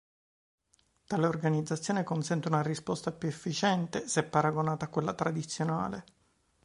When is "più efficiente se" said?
3.11-4.23